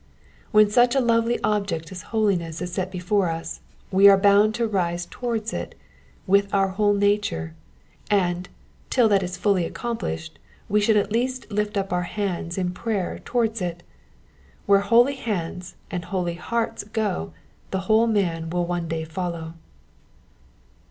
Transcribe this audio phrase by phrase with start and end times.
[0.49, 3.61] When such a lovely object as holiness is set before us,
[3.91, 5.75] we are bound to rise towards it
[6.25, 7.53] with our whole nature,
[8.09, 8.49] and
[8.89, 10.31] till that is fully accomplbhed
[10.67, 13.83] we should at least lift up our hands in prayer towards it.
[14.65, 17.33] Where holy hands and holy hearts go,
[17.69, 19.53] the whole man will one day follow.